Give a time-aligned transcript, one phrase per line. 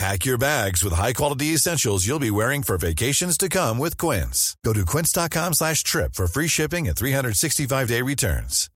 [0.00, 4.56] Pack your bags with high-quality essentials you'll be wearing for vacations to come with Quince.
[4.64, 8.70] Go to quince.com slash trip for free shipping and 365-day returns.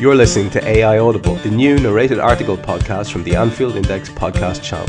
[0.00, 4.62] You're listening to AI Audible, the new narrated article podcast from the Anfield Index podcast
[4.62, 4.88] channel.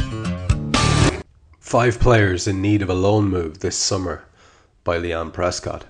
[1.60, 4.24] Five players in need of a loan move this summer
[4.86, 5.84] by Leanne Prescott.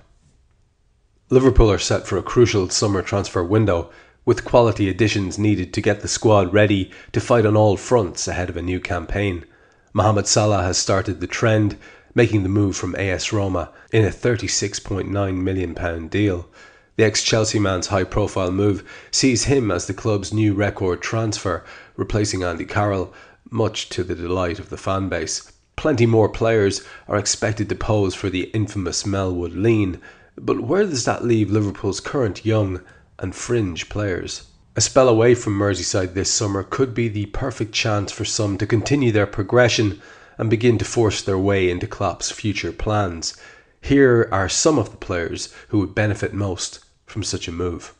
[1.28, 3.92] Liverpool are set for a crucial summer transfer window
[4.24, 8.50] with quality additions needed to get the squad ready to fight on all fronts ahead
[8.50, 9.44] of a new campaign.
[9.92, 11.76] Mohamed Salah has started the trend,
[12.14, 16.48] making the move from AS Roma in a £36.9 million deal.
[16.96, 21.64] The ex Chelsea man's high profile move sees him as the club's new record transfer,
[21.96, 23.14] replacing Andy Carroll,
[23.50, 25.50] much to the delight of the fan base.
[25.76, 29.98] Plenty more players are expected to pose for the infamous Melwood lean,
[30.36, 32.82] but where does that leave Liverpool's current young
[33.20, 34.44] and fringe players?
[34.76, 38.66] A spell away from Merseyside this summer could be the perfect chance for some to
[38.66, 40.00] continue their progression
[40.38, 43.36] and begin to force their way into Klopp's future plans.
[43.82, 47.94] Here are some of the players who would benefit most from such a move.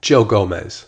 [0.00, 0.86] Joe Gomez.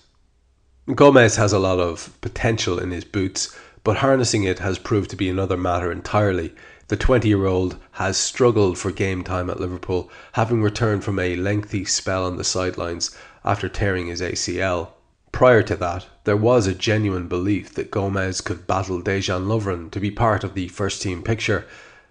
[0.95, 5.17] Gomez has a lot of potential in his boots, but harnessing it has proved to
[5.17, 6.55] be another matter entirely.
[6.89, 11.37] The 20 year old has struggled for game time at Liverpool, having returned from a
[11.37, 13.11] lengthy spell on the sidelines
[13.45, 14.89] after tearing his ACL.
[15.33, 20.01] Prior to that, there was a genuine belief that Gomez could battle Dejan Lovren to
[20.01, 21.67] be part of the first team picture,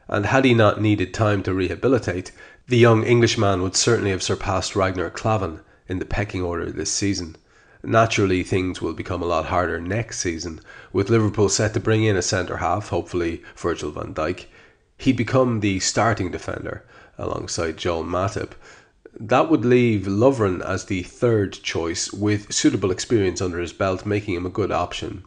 [0.08, 2.32] and had he not needed time to rehabilitate,
[2.68, 7.36] the young Englishman would certainly have surpassed Ragnar Klavan in the pecking order this season.
[7.82, 10.62] Naturally, things will become a lot harder next season,
[10.94, 14.46] with Liverpool set to bring in a centre half, hopefully Virgil van Dijk.
[14.98, 16.86] He'd become the starting defender
[17.18, 18.52] alongside Joel Matip.
[19.20, 24.34] That would leave Lovren as the third choice, with suitable experience under his belt, making
[24.34, 25.24] him a good option.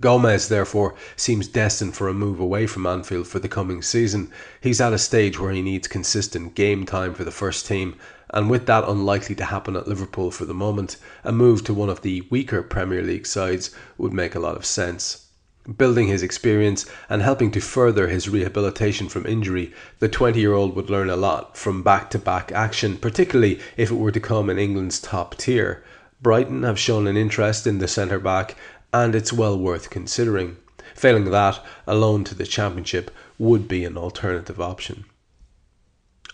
[0.00, 4.30] Gomez, therefore, seems destined for a move away from Anfield for the coming season.
[4.60, 7.94] He's at a stage where he needs consistent game time for the first team,
[8.30, 11.88] and with that unlikely to happen at Liverpool for the moment, a move to one
[11.88, 15.25] of the weaker Premier League sides would make a lot of sense.
[15.74, 20.76] Building his experience and helping to further his rehabilitation from injury, the 20 year old
[20.76, 24.48] would learn a lot from back to back action, particularly if it were to come
[24.48, 25.82] in England's top tier.
[26.22, 28.54] Brighton have shown an interest in the centre back
[28.92, 30.56] and it's well worth considering.
[30.94, 35.04] Failing that, a loan to the Championship would be an alternative option.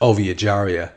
[0.01, 0.93] Ejaria.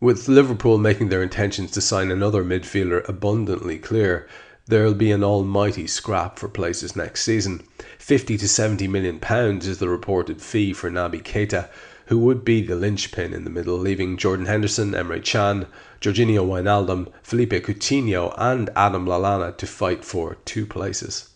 [0.00, 4.28] With Liverpool making their intentions to sign another midfielder abundantly clear,
[4.68, 7.66] there'll be an almighty scrap for places next season.
[7.98, 11.70] 50 to 70 million pounds is the reported fee for Naby Keita,
[12.06, 15.66] who would be the linchpin in the middle, leaving Jordan Henderson, Emre Can,
[16.02, 21.30] Georginio Wijnaldum, Philippe Coutinho, and Adam Lallana to fight for two places.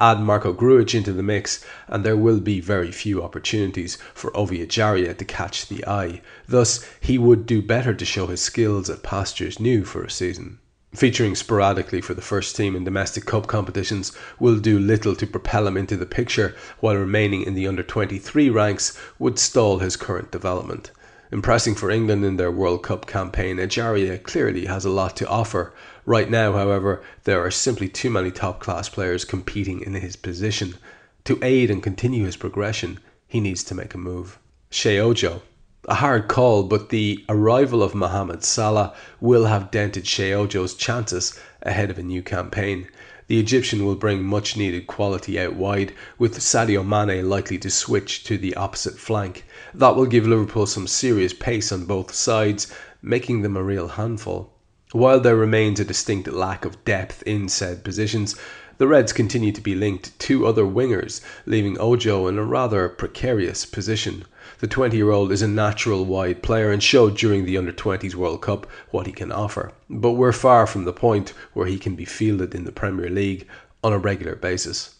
[0.00, 4.66] Add Marko Grujic into the mix, and there will be very few opportunities for Ovie
[4.66, 6.22] Ejaria to catch the eye.
[6.48, 10.58] Thus, he would do better to show his skills at pastures new for a season.
[10.94, 15.66] Featuring sporadically for the first team in domestic cup competitions will do little to propel
[15.66, 20.30] him into the picture, while remaining in the under 23 ranks would stall his current
[20.30, 20.90] development.
[21.30, 25.74] Impressing for England in their World Cup campaign, Ejaria clearly has a lot to offer.
[26.06, 30.76] Right now, however, there are simply too many top class players competing in his position.
[31.24, 34.38] To aid and continue his progression, he needs to make a move.
[34.70, 35.42] Sheyi Ojo.
[35.88, 41.38] A hard call, but the arrival of Mohamed Salah will have dented Sheyi Ojo's chances
[41.62, 42.88] ahead of a new campaign.
[43.28, 48.24] The Egyptian will bring much needed quality out wide, with Sadio Mane likely to switch
[48.24, 49.44] to the opposite flank.
[49.72, 52.66] That will give Liverpool some serious pace on both sides,
[53.00, 54.52] making them a real handful.
[54.90, 58.34] While there remains a distinct lack of depth in said positions,
[58.78, 63.64] the Reds continue to be linked to other wingers, leaving Ojo in a rather precarious
[63.64, 64.24] position.
[64.60, 68.14] The 20 year old is a natural wide player and showed during the Under 20s
[68.14, 69.72] World Cup what he can offer.
[69.90, 73.46] But we're far from the point where he can be fielded in the Premier League
[73.84, 74.94] on a regular basis.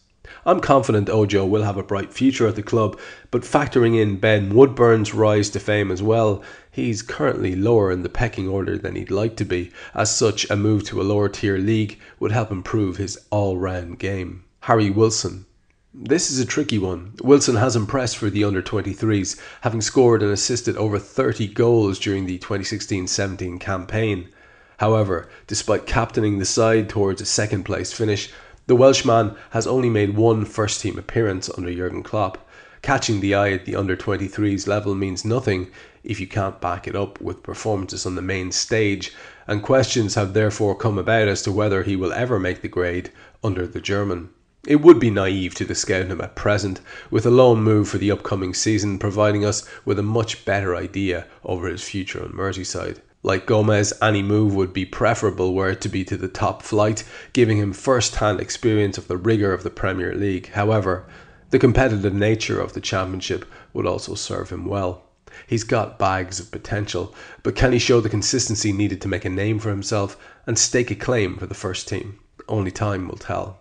[0.44, 2.98] I'm confident Ojo will have a bright future at the club,
[3.30, 8.08] but factoring in Ben Woodburn's rise to fame as well, he's currently lower in the
[8.10, 9.70] pecking order than he'd like to be.
[9.94, 13.98] As such, a move to a lower tier league would help improve his all round
[13.98, 14.44] game.
[14.60, 15.46] Harry Wilson.
[15.94, 17.14] This is a tricky one.
[17.22, 22.26] Wilson has impressed for the under 23s, having scored and assisted over 30 goals during
[22.26, 24.28] the 2016 17 campaign.
[24.76, 28.30] However, despite captaining the side towards a second place finish,
[28.66, 32.46] the Welshman has only made one first team appearance under Jurgen Klopp.
[32.82, 35.70] Catching the eye at the under 23s level means nothing
[36.04, 39.14] if you can't back it up with performances on the main stage,
[39.46, 43.10] and questions have therefore come about as to whether he will ever make the grade
[43.42, 44.28] under the German.
[44.66, 48.10] It would be naive to discount him at present, with a loan move for the
[48.10, 52.98] upcoming season providing us with a much better idea over his future on Merseyside.
[53.22, 57.04] Like Gomez, any move would be preferable were it to be to the top flight,
[57.32, 60.48] giving him first hand experience of the rigour of the Premier League.
[60.48, 61.06] However,
[61.50, 65.04] the competitive nature of the Championship would also serve him well.
[65.46, 69.30] He's got bags of potential, but can he show the consistency needed to make a
[69.30, 70.16] name for himself
[70.46, 72.18] and stake a claim for the first team?
[72.48, 73.60] Only time will tell.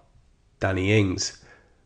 [0.59, 1.37] Danny Ings.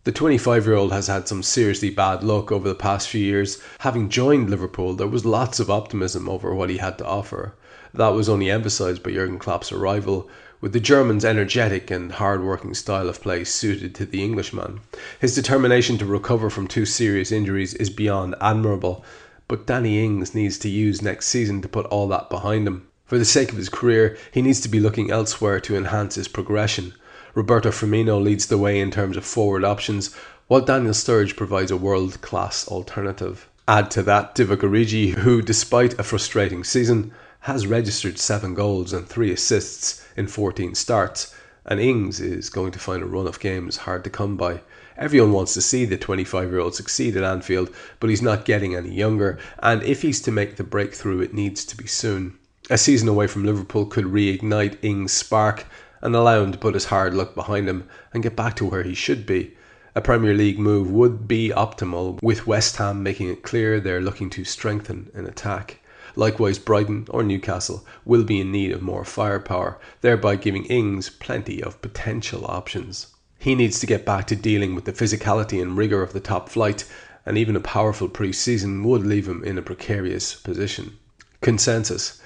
[0.05, 3.61] The 25 year old has had some seriously bad luck over the past few years.
[3.79, 7.53] Having joined Liverpool, there was lots of optimism over what he had to offer.
[7.93, 10.29] That was only emphasised by Jurgen Klopp's arrival,
[10.61, 14.79] with the German's energetic and hard working style of play suited to the Englishman.
[15.19, 19.03] His determination to recover from two serious injuries is beyond admirable,
[19.49, 22.87] but Danny Ings needs to use next season to put all that behind him.
[23.05, 26.29] For the sake of his career, he needs to be looking elsewhere to enhance his
[26.29, 26.93] progression.
[27.33, 30.13] Roberto Firmino leads the way in terms of forward options,
[30.47, 33.47] while Daniel Sturridge provides a world class alternative.
[33.67, 39.07] Add to that Divock Origi, who, despite a frustrating season, has registered 7 goals and
[39.07, 41.33] 3 assists in 14 starts,
[41.65, 44.59] and Ings is going to find a run of games hard to come by.
[44.97, 48.75] Everyone wants to see the 25 year old succeed at Anfield, but he's not getting
[48.75, 52.37] any younger, and if he's to make the breakthrough, it needs to be soon.
[52.69, 55.65] A season away from Liverpool could reignite Ings' spark
[56.01, 58.83] and allow him to put his hard luck behind him and get back to where
[58.83, 59.55] he should be.
[59.93, 64.29] A Premier League move would be optimal, with West Ham making it clear they're looking
[64.31, 65.79] to strengthen in attack.
[66.15, 71.61] Likewise, Brighton or Newcastle will be in need of more firepower, thereby giving Ings plenty
[71.61, 73.07] of potential options.
[73.37, 76.47] He needs to get back to dealing with the physicality and rigour of the top
[76.47, 76.85] flight,
[77.25, 80.97] and even a powerful pre season would leave him in a precarious position.
[81.41, 82.21] Consensus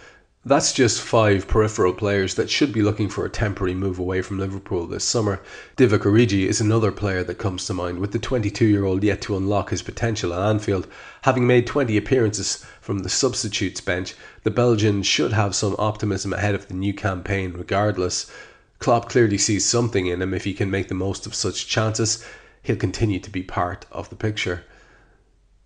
[0.47, 4.37] that's just five peripheral players that should be looking for a temporary move away from
[4.37, 5.41] Liverpool this summer.
[5.75, 9.21] Divock Origi is another player that comes to mind, with the 22 year old yet
[9.21, 10.87] to unlock his potential at Anfield.
[11.23, 14.13] Having made 20 appearances from the substitutes bench,
[14.43, 18.31] the Belgian should have some optimism ahead of the new campaign regardless.
[18.77, 22.23] Klopp clearly sees something in him if he can make the most of such chances.
[22.61, 24.63] He'll continue to be part of the picture.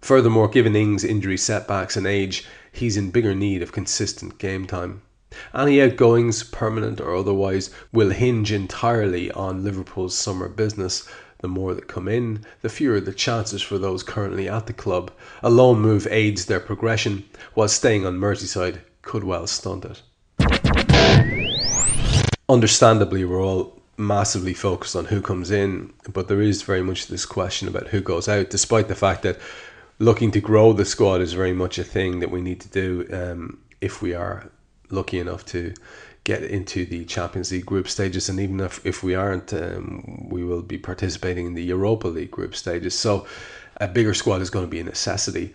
[0.01, 5.01] Furthermore, given Ings' injury setbacks and age, he's in bigger need of consistent game time.
[5.54, 11.07] Any outgoings, permanent or otherwise, will hinge entirely on Liverpool's summer business.
[11.40, 15.12] The more that come in, the fewer the chances for those currently at the club.
[15.44, 17.24] A loan move aids their progression,
[17.54, 20.01] while staying on Merseyside could well stunt it.
[22.50, 27.25] Understandably, we're all massively focused on who comes in, but there is very much this
[27.25, 29.39] question about who goes out, despite the fact that
[30.00, 33.08] looking to grow the squad is very much a thing that we need to do
[33.12, 34.50] um, if we are
[34.89, 35.74] lucky enough to
[36.24, 40.44] get into the Champions League group stages, and even if, if we aren't, um, we
[40.44, 42.98] will be participating in the Europa League group stages.
[42.98, 43.25] So,
[43.77, 45.53] a bigger squad is going to be a necessity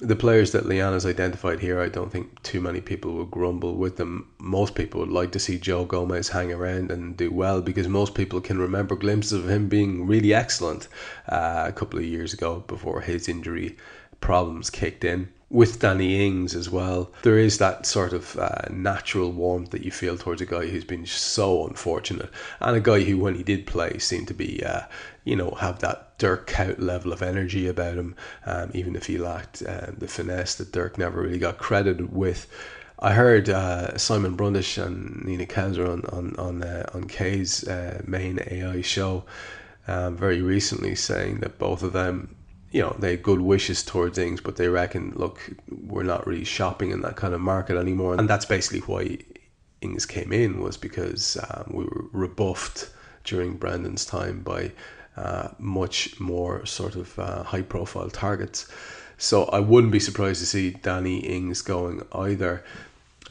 [0.00, 3.76] the players that Leanne has identified here, I don't think too many people will grumble
[3.76, 4.28] with them.
[4.38, 8.14] Most people would like to see Joe Gomez hang around and do well because most
[8.14, 10.88] people can remember glimpses of him being really excellent
[11.28, 13.76] uh, a couple of years ago before his injury
[14.20, 19.32] problems kicked in with Danny Ings as well, there is that sort of uh, natural
[19.32, 22.30] warmth that you feel towards a guy who's been so unfortunate,
[22.60, 24.82] and a guy who, when he did play, seemed to be, uh,
[25.24, 28.14] you know, have that Dirk Kuyt level of energy about him,
[28.46, 32.46] um, even if he lacked uh, the finesse that Dirk never really got credited with.
[33.00, 38.02] I heard uh, Simon Brundish and Nina Kauser on on on, uh, on Kay's uh,
[38.06, 39.24] main AI show
[39.88, 42.36] um, very recently saying that both of them
[42.70, 46.44] you know, they had good wishes towards things, but they reckon, look, we're not really
[46.44, 48.14] shopping in that kind of market anymore.
[48.14, 49.18] And that's basically why
[49.80, 52.90] Ings came in, was because um, we were rebuffed
[53.24, 54.72] during Brendan's time by
[55.16, 58.70] uh, much more sort of uh, high profile targets.
[59.18, 62.64] So I wouldn't be surprised to see Danny Ings going either.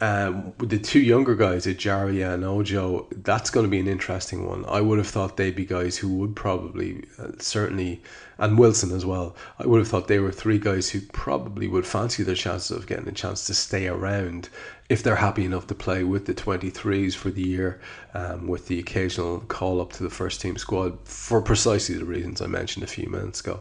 [0.01, 4.47] Um, with the two younger guys, Ejaria and Ojo, that's going to be an interesting
[4.47, 4.63] one.
[4.65, 8.01] I would have thought they'd be guys who would probably, uh, certainly,
[8.37, 9.35] and Wilson as well.
[9.57, 12.87] I would have thought they were three guys who probably would fancy their chances of
[12.87, 14.47] getting a chance to stay around
[14.87, 17.81] if they're happy enough to play with the 23s for the year,
[18.13, 22.41] um, with the occasional call up to the first team squad for precisely the reasons
[22.41, 23.59] I mentioned a few minutes ago.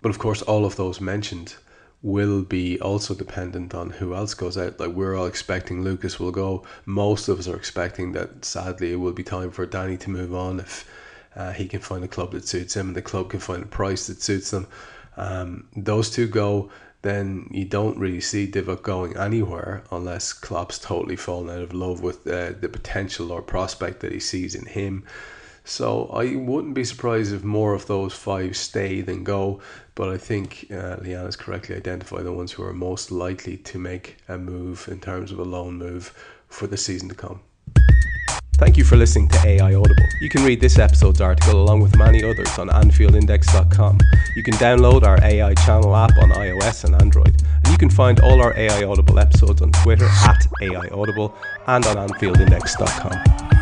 [0.00, 1.56] But of course, all of those mentioned
[2.02, 4.80] will be also dependent on who else goes out.
[4.80, 6.64] Like we're all expecting Lucas will go.
[6.84, 10.34] Most of us are expecting that sadly it will be time for Danny to move
[10.34, 10.88] on if
[11.36, 13.66] uh, he can find a club that suits him and the club can find a
[13.66, 14.66] price that suits them.
[15.16, 16.70] Um, those two go,
[17.02, 22.00] then you don't really see Divock going anywhere unless Klopp's totally fallen out of love
[22.00, 25.04] with uh, the potential or prospect that he sees in him.
[25.64, 29.60] So I wouldn't be surprised if more of those five stay than go.
[29.94, 33.78] But I think uh, Leanne has correctly identified the ones who are most likely to
[33.78, 36.12] make a move in terms of a loan move
[36.48, 37.40] for the season to come.
[38.56, 40.06] Thank you for listening to AI Audible.
[40.20, 43.98] You can read this episode's article along with many others on AnfieldIndex.com.
[44.36, 47.42] You can download our AI channel app on iOS and Android.
[47.56, 51.34] And you can find all our AI Audible episodes on Twitter at AI Audible
[51.66, 53.61] and on AnfieldIndex.com.